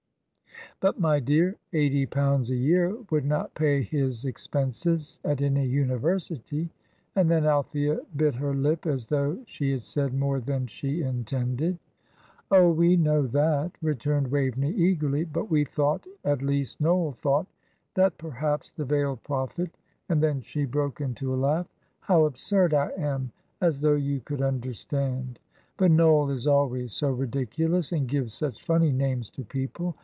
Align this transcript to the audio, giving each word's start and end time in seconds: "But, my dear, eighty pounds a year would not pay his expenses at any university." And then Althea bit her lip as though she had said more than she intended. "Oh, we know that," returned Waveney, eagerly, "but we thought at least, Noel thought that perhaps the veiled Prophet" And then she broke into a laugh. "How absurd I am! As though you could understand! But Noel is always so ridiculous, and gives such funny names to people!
"But, 0.79 0.99
my 0.99 1.19
dear, 1.19 1.57
eighty 1.73 2.07
pounds 2.07 2.49
a 2.49 2.55
year 2.55 2.97
would 3.11 3.23
not 3.23 3.53
pay 3.53 3.83
his 3.83 4.25
expenses 4.25 5.19
at 5.23 5.39
any 5.39 5.63
university." 5.67 6.71
And 7.15 7.29
then 7.29 7.45
Althea 7.45 7.99
bit 8.15 8.33
her 8.33 8.55
lip 8.55 8.87
as 8.87 9.05
though 9.05 9.37
she 9.45 9.69
had 9.73 9.83
said 9.83 10.11
more 10.11 10.39
than 10.39 10.65
she 10.65 11.03
intended. 11.03 11.77
"Oh, 12.49 12.71
we 12.71 12.97
know 12.97 13.27
that," 13.27 13.73
returned 13.83 14.31
Waveney, 14.31 14.71
eagerly, 14.71 15.23
"but 15.23 15.51
we 15.51 15.65
thought 15.65 16.07
at 16.25 16.41
least, 16.41 16.81
Noel 16.81 17.11
thought 17.11 17.45
that 17.93 18.17
perhaps 18.17 18.71
the 18.71 18.83
veiled 18.85 19.21
Prophet" 19.21 19.69
And 20.09 20.21
then 20.23 20.41
she 20.41 20.65
broke 20.65 20.99
into 20.99 21.31
a 21.31 21.37
laugh. 21.37 21.67
"How 21.99 22.25
absurd 22.25 22.73
I 22.73 22.89
am! 22.97 23.31
As 23.61 23.81
though 23.81 23.93
you 23.93 24.19
could 24.21 24.41
understand! 24.41 25.37
But 25.77 25.91
Noel 25.91 26.31
is 26.31 26.47
always 26.47 26.91
so 26.91 27.11
ridiculous, 27.11 27.91
and 27.91 28.07
gives 28.07 28.33
such 28.33 28.63
funny 28.65 28.91
names 28.91 29.29
to 29.31 29.43
people! 29.43 29.95